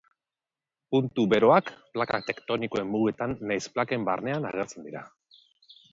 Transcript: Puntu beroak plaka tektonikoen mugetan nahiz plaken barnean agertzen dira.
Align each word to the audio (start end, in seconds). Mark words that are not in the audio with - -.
Puntu 0.93 1.25
beroak 1.33 1.69
plaka 1.97 2.19
tektonikoen 2.31 2.89
mugetan 2.95 3.37
nahiz 3.51 3.67
plaken 3.77 4.09
barnean 4.11 4.49
agertzen 4.53 4.89
dira. 4.91 5.05